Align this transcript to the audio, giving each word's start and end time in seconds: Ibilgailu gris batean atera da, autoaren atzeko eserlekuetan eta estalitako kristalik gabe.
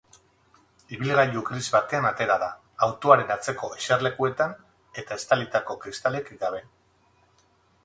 Ibilgailu 0.95 1.43
gris 1.49 1.59
batean 1.75 2.07
atera 2.11 2.37
da, 2.45 2.47
autoaren 2.87 3.35
atzeko 3.37 3.71
eserlekuetan 3.77 4.57
eta 5.05 5.21
estalitako 5.23 5.79
kristalik 5.87 6.35
gabe. 6.45 6.67